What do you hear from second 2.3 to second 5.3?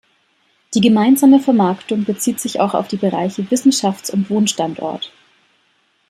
sich auch auf die Bereiche Wissenschafts- und Wohnstandort.